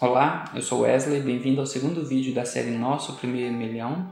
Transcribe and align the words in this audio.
Olá, 0.00 0.50
eu 0.54 0.62
sou 0.62 0.80
Wesley, 0.80 1.20
bem-vindo 1.20 1.60
ao 1.60 1.66
segundo 1.66 2.02
vídeo 2.02 2.32
da 2.32 2.46
série 2.46 2.70
Nosso 2.70 3.16
Primeiro 3.16 3.52
Milhão. 3.52 4.08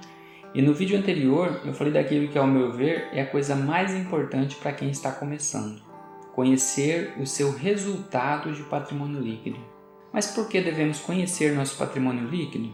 E 0.54 0.61
no 0.61 0.75
vídeo 0.75 0.99
anterior 0.99 1.62
eu 1.64 1.72
falei 1.72 1.91
daquilo 1.91 2.29
que, 2.29 2.37
ao 2.37 2.46
meu 2.46 2.71
ver, 2.71 3.08
é 3.11 3.22
a 3.22 3.26
coisa 3.26 3.57
mais 3.57 3.95
importante 3.95 4.56
para 4.56 4.74
quem 4.74 4.90
está 4.90 5.11
começando: 5.11 5.80
conhecer 6.35 7.14
o 7.19 7.27
seu 7.27 7.51
resultado 7.51 8.53
de 8.53 8.62
patrimônio 8.64 9.19
líquido. 9.19 9.59
Mas 10.12 10.27
por 10.27 10.46
que 10.46 10.61
devemos 10.61 11.01
conhecer 11.01 11.54
nosso 11.54 11.79
patrimônio 11.79 12.29
líquido? 12.29 12.71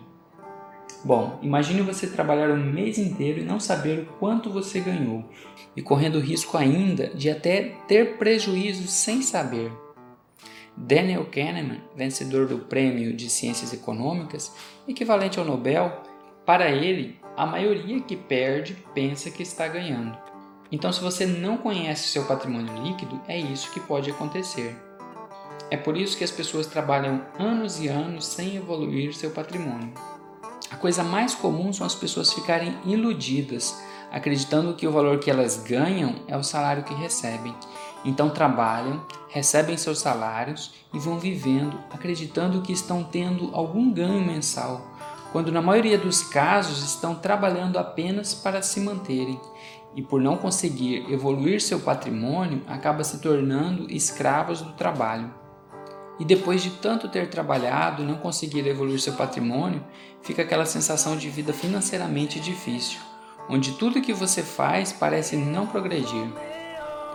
Bom, 1.04 1.38
imagine 1.40 1.82
você 1.82 2.08
trabalhar 2.08 2.50
um 2.50 2.56
mês 2.56 2.98
inteiro 2.98 3.38
e 3.38 3.44
não 3.44 3.60
saber 3.60 4.00
o 4.00 4.06
quanto 4.18 4.50
você 4.50 4.80
ganhou, 4.80 5.24
e 5.76 5.82
correndo 5.82 6.16
o 6.16 6.20
risco 6.20 6.56
ainda 6.56 7.10
de 7.14 7.30
até 7.30 7.76
ter 7.86 8.18
prejuízo 8.18 8.88
sem 8.88 9.22
saber. 9.22 9.70
Daniel 10.76 11.26
Kahneman, 11.26 11.80
vencedor 11.96 12.46
do 12.46 12.58
Prêmio 12.58 13.14
de 13.14 13.30
Ciências 13.30 13.72
Econômicas, 13.72 14.52
equivalente 14.88 15.38
ao 15.38 15.44
Nobel, 15.44 16.02
para 16.44 16.68
ele, 16.68 17.18
a 17.36 17.46
maioria 17.46 18.00
que 18.00 18.16
perde 18.16 18.76
pensa 18.94 19.30
que 19.30 19.42
está 19.42 19.66
ganhando. 19.66 20.16
Então, 20.70 20.92
se 20.92 21.00
você 21.00 21.24
não 21.24 21.56
conhece 21.56 22.08
seu 22.08 22.24
patrimônio 22.24 22.82
líquido, 22.82 23.20
é 23.28 23.38
isso 23.38 23.70
que 23.70 23.80
pode 23.80 24.10
acontecer. 24.10 24.76
É 25.70 25.76
por 25.76 25.96
isso 25.96 26.16
que 26.16 26.24
as 26.24 26.30
pessoas 26.30 26.66
trabalham 26.66 27.22
anos 27.38 27.80
e 27.80 27.88
anos 27.88 28.26
sem 28.26 28.56
evoluir 28.56 29.14
seu 29.14 29.30
patrimônio. 29.30 29.92
A 30.70 30.76
coisa 30.76 31.02
mais 31.02 31.34
comum 31.34 31.72
são 31.72 31.86
as 31.86 31.94
pessoas 31.94 32.32
ficarem 32.32 32.76
iludidas, 32.84 33.80
acreditando 34.10 34.74
que 34.74 34.86
o 34.86 34.92
valor 34.92 35.18
que 35.18 35.30
elas 35.30 35.56
ganham 35.56 36.16
é 36.26 36.36
o 36.36 36.42
salário 36.42 36.82
que 36.82 36.94
recebem. 36.94 37.54
Então 38.04 38.28
trabalham, 38.28 39.02
recebem 39.28 39.76
seus 39.76 39.98
salários 39.98 40.74
e 40.92 40.98
vão 40.98 41.18
vivendo, 41.18 41.78
acreditando 41.90 42.60
que 42.60 42.72
estão 42.72 43.02
tendo 43.02 43.50
algum 43.54 43.90
ganho 43.90 44.24
mensal, 44.24 44.82
quando 45.32 45.50
na 45.50 45.62
maioria 45.62 45.98
dos 45.98 46.22
casos 46.22 46.84
estão 46.84 47.14
trabalhando 47.14 47.78
apenas 47.78 48.34
para 48.34 48.62
se 48.62 48.78
manterem 48.78 49.40
e 49.96 50.02
por 50.02 50.20
não 50.20 50.36
conseguir 50.36 51.10
evoluir 51.10 51.60
seu 51.60 51.80
patrimônio, 51.80 52.62
acaba 52.68 53.02
se 53.02 53.20
tornando 53.20 53.90
escravos 53.90 54.60
do 54.60 54.72
trabalho. 54.72 55.32
E 56.18 56.24
depois 56.24 56.62
de 56.62 56.70
tanto 56.70 57.08
ter 57.08 57.28
trabalhado 57.28 58.02
e 58.02 58.06
não 58.06 58.16
conseguir 58.16 58.66
evoluir 58.66 59.00
seu 59.00 59.14
patrimônio, 59.14 59.84
fica 60.22 60.42
aquela 60.42 60.66
sensação 60.66 61.16
de 61.16 61.28
vida 61.28 61.52
financeiramente 61.52 62.38
difícil, 62.38 63.00
onde 63.48 63.72
tudo 63.72 64.00
que 64.00 64.12
você 64.12 64.42
faz 64.42 64.92
parece 64.92 65.36
não 65.36 65.66
progredir. 65.66 66.53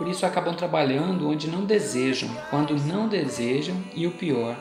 Por 0.00 0.08
isso 0.08 0.24
acabam 0.24 0.54
trabalhando 0.54 1.28
onde 1.28 1.46
não 1.46 1.66
desejam, 1.66 2.30
quando 2.48 2.74
não 2.74 3.06
desejam 3.06 3.76
e 3.94 4.06
o 4.06 4.12
pior, 4.12 4.56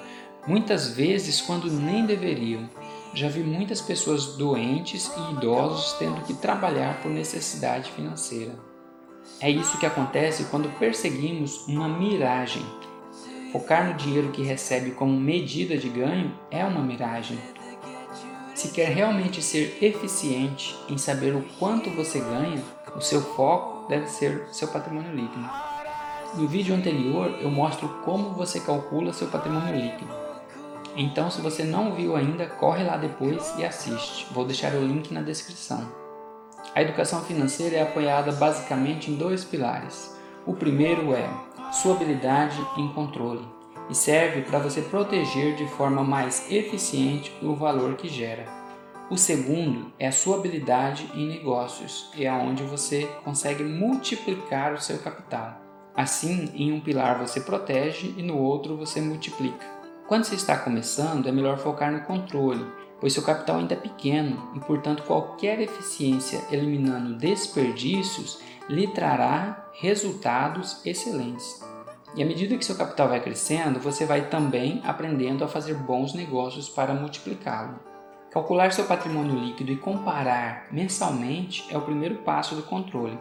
muitas 0.46 0.90
vezes 0.90 1.40
quando 1.40 1.72
nem 1.72 2.06
deveriam. 2.06 2.70
Já 3.14 3.30
vi 3.30 3.40
muitas 3.40 3.80
pessoas 3.80 4.36
doentes 4.36 5.10
e 5.16 5.32
idosos 5.32 5.94
tendo 5.94 6.20
que 6.26 6.34
trabalhar 6.34 7.02
por 7.02 7.10
necessidade 7.10 7.90
financeira. 7.90 8.52
É 9.40 9.50
isso 9.50 9.78
que 9.78 9.86
acontece 9.86 10.44
quando 10.52 10.78
perseguimos 10.78 11.66
uma 11.70 11.88
miragem. 11.88 12.66
Focar 13.54 13.88
no 13.88 13.94
dinheiro 13.94 14.32
que 14.32 14.44
recebe 14.44 14.92
como 14.92 15.18
medida 15.18 15.78
de 15.78 15.88
ganho 15.88 16.38
é 16.52 16.66
uma 16.66 16.82
miragem. 16.82 17.40
Se 18.54 18.74
quer 18.74 18.90
realmente 18.90 19.42
ser 19.42 19.78
eficiente 19.82 20.76
em 20.90 20.98
saber 20.98 21.34
o 21.34 21.46
quanto 21.58 21.90
você 21.92 22.20
ganha, 22.20 22.62
o 22.94 23.00
seu 23.00 23.22
foco 23.22 23.79
deve 23.90 24.08
ser 24.08 24.48
seu 24.52 24.68
patrimônio 24.70 25.12
líquido. 25.12 25.50
No 26.36 26.48
vídeo 26.48 26.76
anterior 26.76 27.40
eu 27.42 27.50
mostro 27.50 27.90
como 28.06 28.30
você 28.30 28.60
calcula 28.60 29.12
seu 29.12 29.28
patrimônio 29.28 29.76
líquido. 29.76 30.14
Então 30.96 31.30
se 31.30 31.42
você 31.42 31.64
não 31.64 31.94
viu 31.96 32.16
ainda, 32.16 32.46
corre 32.46 32.84
lá 32.84 32.96
depois 32.96 33.54
e 33.58 33.66
assiste. 33.66 34.28
Vou 34.32 34.46
deixar 34.46 34.74
o 34.76 34.86
link 34.86 35.12
na 35.12 35.22
descrição. 35.22 35.92
A 36.76 36.82
educação 36.82 37.22
financeira 37.24 37.78
é 37.78 37.82
apoiada 37.82 38.32
basicamente 38.32 39.10
em 39.10 39.16
dois 39.16 39.44
pilares. 39.44 40.16
O 40.46 40.54
primeiro 40.54 41.14
é 41.14 41.28
sua 41.72 41.96
habilidade 41.96 42.60
em 42.78 42.88
controle 42.90 43.46
e 43.90 43.96
serve 43.96 44.42
para 44.42 44.60
você 44.60 44.82
proteger 44.82 45.56
de 45.56 45.68
forma 45.68 46.04
mais 46.04 46.50
eficiente 46.52 47.34
o 47.42 47.56
valor 47.56 47.96
que 47.96 48.08
gera. 48.08 48.59
O 49.10 49.18
segundo 49.18 49.92
é 49.98 50.08
a 50.08 50.12
sua 50.12 50.38
habilidade 50.38 51.10
em 51.16 51.28
negócios, 51.28 52.12
e 52.16 52.26
é 52.26 52.32
onde 52.32 52.62
você 52.62 53.10
consegue 53.24 53.64
multiplicar 53.64 54.72
o 54.72 54.80
seu 54.80 55.00
capital. 55.00 55.60
Assim, 55.96 56.52
em 56.54 56.72
um 56.72 56.80
pilar 56.80 57.18
você 57.18 57.42
protege 57.42 58.14
e 58.16 58.22
no 58.22 58.38
outro 58.38 58.78
você 58.78 59.02
multiplica. 59.02 59.66
Quando 60.08 60.26
você 60.26 60.36
está 60.36 60.56
começando, 60.56 61.28
é 61.28 61.32
melhor 61.32 61.58
focar 61.58 61.92
no 61.92 62.02
controle, 62.02 62.64
pois 63.02 63.12
seu 63.12 63.24
capital 63.24 63.58
ainda 63.58 63.74
é 63.74 63.78
pequeno 63.78 64.52
e, 64.56 64.60
portanto, 64.60 65.02
qualquer 65.02 65.60
eficiência 65.60 66.46
eliminando 66.52 67.18
desperdícios 67.18 68.40
lhe 68.70 68.86
trará 68.90 69.72
resultados 69.74 70.86
excelentes. 70.86 71.66
E 72.16 72.22
à 72.22 72.26
medida 72.28 72.56
que 72.56 72.66
seu 72.66 72.76
capital 72.76 73.10
vai 73.10 73.20
crescendo, 73.20 73.80
você 73.80 74.06
vai 74.06 74.30
também 74.30 74.84
aprendendo 74.86 75.44
a 75.44 75.48
fazer 75.48 75.74
bons 75.74 76.14
negócios 76.14 76.70
para 76.70 76.94
multiplicá-lo. 76.94 77.89
Calcular 78.32 78.72
seu 78.72 78.86
patrimônio 78.86 79.40
líquido 79.40 79.72
e 79.72 79.78
comparar 79.78 80.68
mensalmente 80.72 81.66
é 81.72 81.78
o 81.78 81.82
primeiro 81.82 82.16
passo 82.18 82.54
do 82.54 82.62
controle. 82.62 83.18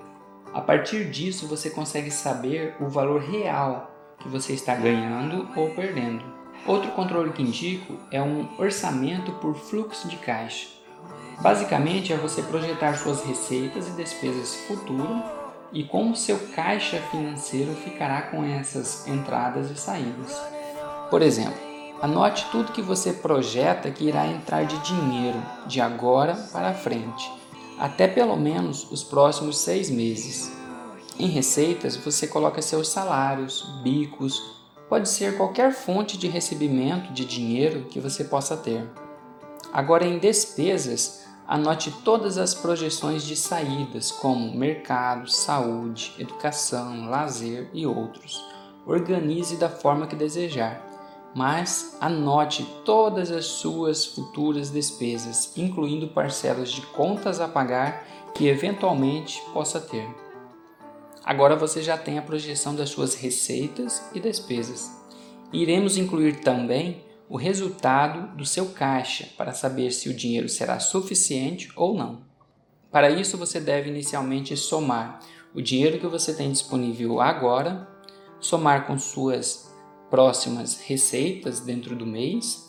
A 0.53 0.61
partir 0.61 1.11
disso, 1.11 1.49
você 1.49 1.71
consegue 1.71 2.11
saber 2.11 2.77
o 2.79 2.89
valor 2.89 3.23
real 3.23 3.91
que 4.19 4.29
você 4.29 4.53
está 4.53 4.75
ganhando 4.75 5.49
ou 5.57 5.71
perdendo. 5.71 6.23
Outro 6.67 6.91
controle 6.91 7.33
que 7.33 7.43
indico 7.43 7.95
é 8.11 8.21
um 8.21 8.49
orçamento 8.59 9.33
por 9.33 9.55
fluxo 9.55 10.09
de 10.09 10.17
caixa. 10.17 10.69
Basicamente, 11.41 12.13
é 12.13 12.17
você 12.17 12.43
projetar 12.43 12.95
suas 12.95 13.23
receitas 13.23 13.89
e 13.89 13.93
despesas 13.93 14.57
futuro 14.67 15.23
e 15.73 15.85
como 15.85 16.17
seu 16.17 16.39
caixa 16.55 16.99
financeiro 17.11 17.73
ficará 17.77 18.23
com 18.23 18.45
essas 18.45 19.07
entradas 19.07 19.71
e 19.71 19.77
saídas. 19.77 20.39
Por 21.09 21.23
exemplo, 21.23 21.68
Anote 22.01 22.47
tudo 22.53 22.73
que 22.73 22.81
você 22.81 23.13
projeta 23.13 23.91
que 23.91 24.05
irá 24.05 24.25
entrar 24.25 24.65
de 24.65 24.79
dinheiro 24.79 25.43
de 25.67 25.81
agora 25.81 26.37
para 26.53 26.73
frente, 26.73 27.29
até 27.77 28.07
pelo 28.07 28.37
menos 28.37 28.89
os 28.93 29.03
próximos 29.03 29.59
seis 29.59 29.91
meses. 29.91 30.53
Em 31.19 31.27
receitas, 31.27 31.97
você 31.97 32.29
coloca 32.29 32.63
seus 32.63 32.89
salários, 32.89 33.67
bicos, 33.83 34.41
pode 34.89 35.09
ser 35.09 35.37
qualquer 35.37 35.73
fonte 35.73 36.17
de 36.17 36.29
recebimento 36.29 37.13
de 37.13 37.25
dinheiro 37.25 37.87
que 37.91 37.99
você 37.99 38.23
possa 38.23 38.57
ter. 38.57 38.89
Agora, 39.73 40.07
em 40.07 40.21
despesas, 40.21 41.27
anote 41.49 41.91
todas 42.05 42.39
as 42.39 42.55
projeções 42.55 43.25
de 43.25 43.35
saídas, 43.35 44.13
como 44.13 44.57
mercado, 44.57 45.29
saúde, 45.29 46.15
educação, 46.17 47.11
lazer 47.11 47.69
e 47.73 47.85
outros. 47.85 48.41
Organize 48.87 49.57
da 49.57 49.69
forma 49.69 50.07
que 50.07 50.15
desejar 50.15 50.88
mas 51.35 51.97
anote 52.01 52.67
todas 52.85 53.31
as 53.31 53.45
suas 53.47 54.05
futuras 54.07 54.71
despesas, 54.71 55.53
incluindo 55.57 56.09
parcelas 56.09 56.71
de 56.71 56.83
contas 56.83 57.41
a 57.41 57.49
pagar 57.49 58.05
que 58.35 58.49
eventualmente 58.49 59.43
possa 59.53 59.81
ter. 59.81 60.09
Agora 61.25 61.57
você 61.57 61.83
já 61.83 61.97
tem 61.97 62.19
a 62.19 62.23
projeção 62.23 62.75
das 62.75 62.91
suas 62.91 63.15
receitas 63.15 64.03
e 64.15 64.21
despesas. 64.21 64.91
Iremos 65.53 65.97
incluir 65.97 66.41
também 66.41 67.05
o 67.29 67.37
resultado 67.37 68.35
do 68.37 68.47
seu 68.47 68.71
caixa 68.71 69.29
para 69.37 69.53
saber 69.53 69.91
se 69.93 70.09
o 70.09 70.15
dinheiro 70.15 70.49
será 70.49 70.79
suficiente 70.79 71.71
ou 71.77 71.95
não. 71.95 72.23
Para 72.91 73.11
isso, 73.11 73.37
você 73.37 73.61
deve 73.61 73.91
inicialmente 73.91 74.57
somar 74.57 75.21
o 75.55 75.61
dinheiro 75.61 75.99
que 75.99 76.07
você 76.07 76.33
tem 76.35 76.51
disponível 76.51 77.21
agora, 77.21 77.87
somar 78.41 78.87
com 78.87 78.99
suas 78.99 79.68
próximas 80.11 80.81
receitas 80.81 81.61
dentro 81.61 81.95
do 81.95 82.07
mês 82.07 82.69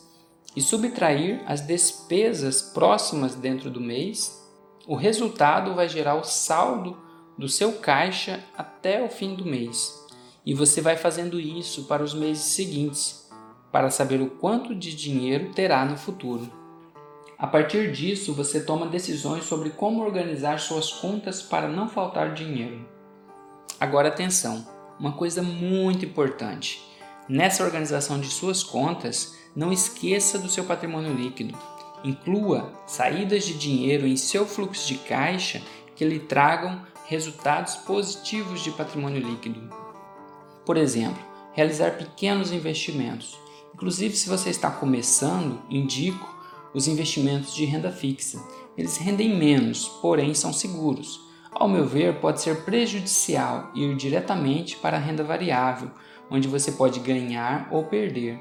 e 0.56 0.62
subtrair 0.62 1.42
as 1.46 1.62
despesas 1.62 2.62
próximas 2.62 3.36
dentro 3.36 3.70
do 3.70 3.80
mês, 3.80 4.40
o 4.88 4.96
resultado 4.96 5.76
vai 5.76 5.88
gerar 5.88 6.16
o 6.16 6.24
saldo 6.24 6.98
do 7.38 7.48
seu 7.48 7.74
caixa 7.74 8.44
até 8.58 9.04
o 9.04 9.10
fim 9.10 9.36
do 9.36 9.46
mês. 9.46 9.94
E 10.46 10.54
você 10.54 10.82
vai 10.82 10.98
fazendo 10.98 11.40
isso 11.40 11.84
para 11.84 12.04
os 12.04 12.14
meses 12.14 12.44
seguintes, 12.44 13.30
para 13.72 13.92
saber 13.92 14.22
o 14.22 14.30
quanto 14.30 14.74
de 14.74 14.96
dinheiro 14.96 15.54
terá 15.54 15.86
no 15.86 15.96
futuro. 15.96 16.52
A 17.38 17.48
partir 17.48 17.92
disso, 17.92 18.34
você 18.34 18.60
toma 18.60 18.88
decisões 18.88 19.46
sobre 19.46 19.70
como 19.70 20.04
organizar 20.04 20.60
suas 20.60 20.92
contas 20.92 21.42
para 21.42 21.70
não 21.70 21.88
faltar 21.88 22.34
dinheiro. 22.34 22.86
Agora 23.80 24.10
atenção, 24.10 24.68
uma 25.00 25.14
coisa 25.14 25.42
muito 25.42 26.04
importante. 26.04 26.89
Nessa 27.30 27.64
organização 27.64 28.20
de 28.20 28.28
suas 28.28 28.64
contas, 28.64 29.36
não 29.56 29.72
esqueça 29.72 30.40
do 30.40 30.50
seu 30.50 30.64
patrimônio 30.64 31.14
líquido. 31.14 31.56
Inclua 32.04 32.74
saídas 32.88 33.46
de 33.46 33.54
dinheiro 33.54 34.08
em 34.08 34.18
seu 34.18 34.48
fluxo 34.48 34.88
de 34.88 34.96
caixa 34.96 35.62
que 35.96 36.04
lhe 36.04 36.18
tragam 36.18 36.82
resultados 37.06 37.76
positivos 37.76 38.64
de 38.64 38.72
patrimônio 38.72 39.22
líquido. 39.22 39.62
Por 40.66 40.76
exemplo, 40.76 41.24
realizar 41.54 41.98
pequenos 41.98 42.52
investimentos. 42.52 43.38
Inclusive, 43.76 44.16
se 44.16 44.28
você 44.28 44.50
está 44.50 44.72
começando, 44.72 45.62
indico 45.70 46.36
os 46.74 46.88
investimentos 46.88 47.54
de 47.54 47.64
renda 47.64 47.92
fixa. 47.92 48.42
Eles 48.76 48.98
rendem 48.98 49.38
menos, 49.38 49.88
porém 50.02 50.34
são 50.34 50.52
seguros. 50.52 51.20
Ao 51.52 51.68
meu 51.68 51.86
ver, 51.86 52.20
pode 52.20 52.42
ser 52.42 52.64
prejudicial 52.64 53.72
ir 53.76 53.96
diretamente 53.96 54.78
para 54.78 54.98
a 54.98 55.00
renda 55.00 55.24
variável, 55.24 55.92
onde 56.30 56.48
você 56.48 56.72
pode 56.72 57.00
ganhar 57.00 57.68
ou 57.72 57.84
perder. 57.84 58.40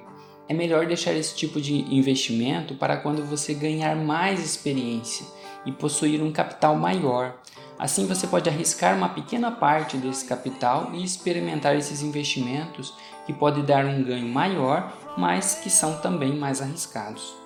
É 0.49 0.55
melhor 0.55 0.87
deixar 0.87 1.13
esse 1.13 1.37
tipo 1.37 1.61
de 1.61 1.95
investimento 1.95 2.75
para 2.75 2.97
quando 2.97 3.25
você 3.25 3.53
ganhar 3.53 3.95
mais 3.97 4.45
experiência 4.45 5.27
e 5.67 5.73
possuir 5.73 6.23
um 6.23 6.33
capital 6.33 6.75
maior. 6.75 7.37
Assim 7.79 8.07
você 8.07 8.27
pode 8.27 8.49
arriscar 8.49 8.97
uma 8.97 9.11
pequena 9.11 9.51
parte 9.51 9.97
desse 9.97 10.25
capital 10.25 10.91
e 10.95 11.05
experimentar 11.05 11.77
esses 11.77 12.03
investimentos 12.03 12.95
que 13.27 13.33
podem 13.33 13.65
dar 13.65 13.85
um 13.85 14.03
ganho 14.03 14.27
maior, 14.27 14.93
mas 15.17 15.55
que 15.55 15.71
são 15.71 16.01
também 16.01 16.35
mais 16.35 16.61
arriscados. 16.61 17.37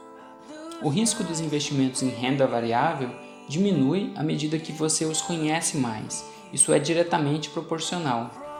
O 0.80 0.88
risco 0.88 1.22
dos 1.22 1.40
investimentos 1.40 2.02
em 2.02 2.08
renda 2.08 2.46
variável 2.46 3.10
diminui 3.48 4.12
à 4.16 4.22
medida 4.22 4.58
que 4.58 4.72
você 4.72 5.04
os 5.04 5.20
conhece 5.20 5.76
mais. 5.76 6.24
Isso 6.52 6.72
é 6.72 6.78
diretamente 6.78 7.50
proporcional. 7.50 8.51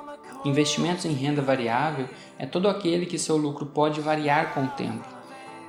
Investimentos 0.44 1.04
em 1.04 1.12
renda 1.12 1.40
variável 1.40 2.08
é 2.38 2.46
todo 2.46 2.68
aquele 2.68 3.06
que 3.06 3.18
seu 3.18 3.36
lucro 3.36 3.66
pode 3.66 4.00
variar 4.00 4.52
com 4.54 4.64
o 4.64 4.68
tempo. 4.68 5.06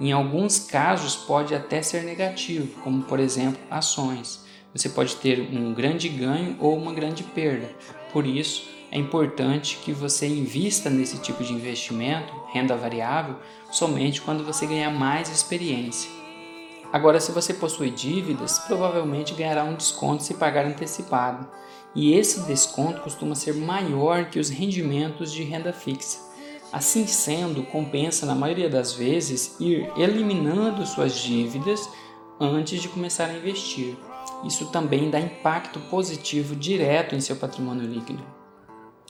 Em 0.02 0.12
alguns 0.12 0.60
casos 0.60 1.16
pode 1.16 1.54
até 1.54 1.82
ser 1.82 2.04
negativo, 2.04 2.82
como 2.82 3.04
por 3.04 3.20
exemplo 3.20 3.62
ações. 3.70 4.44
Você 4.74 4.90
pode 4.90 5.16
ter 5.18 5.40
um 5.40 5.74
grande 5.74 6.10
ganho 6.10 6.58
ou 6.60 6.76
uma 6.76 6.92
grande 6.92 7.22
perda. 7.22 7.70
Por 8.12 8.26
isso, 8.26 8.68
é 8.92 8.98
importante 8.98 9.78
que 9.84 9.92
você 9.92 10.28
invista 10.28 10.90
nesse 10.90 11.20
tipo 11.20 11.44
de 11.44 11.54
investimento, 11.54 12.34
renda 12.52 12.76
variável, 12.76 13.36
somente 13.72 14.22
quando 14.22 14.44
você 14.44 14.66
ganhar 14.66 14.90
mais 14.90 15.30
experiência. 15.30 16.23
Agora, 16.94 17.20
se 17.20 17.32
você 17.32 17.56
possui 17.56 17.90
dívidas, 17.90 18.60
provavelmente 18.60 19.34
ganhará 19.34 19.64
um 19.64 19.74
desconto 19.74 20.22
se 20.22 20.36
pagar 20.36 20.64
antecipado, 20.64 21.48
e 21.96 22.14
esse 22.14 22.42
desconto 22.42 23.02
costuma 23.02 23.34
ser 23.34 23.56
maior 23.56 24.26
que 24.26 24.38
os 24.38 24.52
rendimentos 24.52 25.32
de 25.32 25.42
renda 25.42 25.74
fixa. 25.74 26.20
Assim 26.72 27.08
sendo, 27.08 27.64
compensa 27.64 28.28
na 28.28 28.36
maioria 28.36 28.70
das 28.70 28.94
vezes 28.94 29.60
ir 29.60 29.92
eliminando 29.98 30.86
suas 30.86 31.16
dívidas 31.16 31.90
antes 32.40 32.80
de 32.80 32.88
começar 32.88 33.26
a 33.26 33.38
investir. 33.38 33.98
Isso 34.44 34.68
também 34.68 35.10
dá 35.10 35.20
impacto 35.20 35.80
positivo 35.90 36.56
direto 36.56 37.16
em 37.16 37.22
seu 37.22 37.38
patrimônio 37.38 37.88
líquido. 37.88 38.24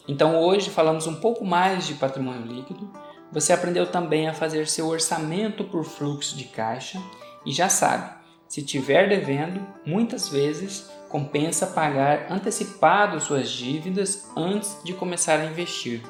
Então, 0.08 0.42
hoje 0.42 0.70
falamos 0.70 1.06
um 1.06 1.16
pouco 1.16 1.44
mais 1.44 1.86
de 1.86 1.96
patrimônio 1.96 2.46
líquido. 2.46 2.90
Você 3.30 3.52
aprendeu 3.52 3.88
também 3.88 4.30
a 4.30 4.34
fazer 4.34 4.70
seu 4.70 4.88
orçamento 4.88 5.66
por 5.66 5.84
fluxo 5.84 6.38
de 6.38 6.46
caixa 6.46 7.02
e 7.46 7.52
já 7.52 7.70
sabe, 7.70 8.10
se 8.48 8.62
tiver 8.62 9.10
devendo, 9.10 9.66
muitas 9.86 10.30
vezes 10.30 10.90
compensa 11.10 11.68
pagar 11.68 12.32
antecipado 12.32 13.20
suas 13.20 13.50
dívidas 13.50 14.30
antes 14.36 14.78
de 14.84 14.94
começar 14.94 15.40
a 15.40 15.46
investir. 15.46 16.02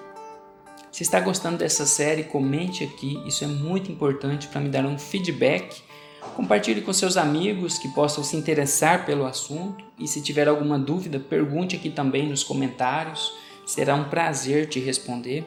Se 0.92 1.04
está 1.04 1.20
gostando 1.20 1.58
dessa 1.58 1.86
série, 1.86 2.24
comente 2.24 2.84
aqui, 2.84 3.22
isso 3.26 3.44
é 3.44 3.48
muito 3.48 3.92
importante 3.92 4.48
para 4.48 4.62
me 4.62 4.70
dar 4.70 4.86
um 4.86 4.98
feedback. 4.98 5.82
Compartilhe 6.36 6.82
com 6.82 6.94
seus 6.94 7.18
amigos 7.18 7.78
que 7.78 7.90
possam 7.90 8.24
se 8.24 8.36
interessar 8.36 9.06
pelo 9.06 9.26
assunto 9.26 9.84
e 9.98 10.08
se 10.08 10.22
tiver 10.22 10.48
alguma 10.48 10.78
dúvida, 10.78 11.20
pergunte 11.20 11.76
aqui 11.76 11.90
também 11.90 12.30
nos 12.30 12.44
comentários. 12.44 13.34
Será 13.66 13.96
um 13.96 14.04
prazer 14.04 14.68
te 14.68 14.80
responder. 14.80 15.46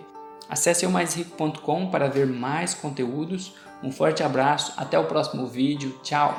Acesse 0.48 0.84
o 0.84 0.90
maisrico.com 0.90 1.90
para 1.90 2.08
ver 2.08 2.26
mais 2.26 2.74
conteúdos. 2.74 3.54
Um 3.82 3.90
forte 3.90 4.22
abraço, 4.22 4.72
até 4.76 4.98
o 4.98 5.04
próximo 5.04 5.46
vídeo. 5.46 5.98
Tchau! 6.02 6.34